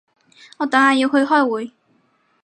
[0.57, 1.73] 我等下要去開會